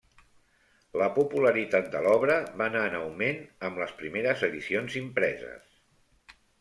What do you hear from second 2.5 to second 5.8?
va anar en augment amb les primeres edicions impreses.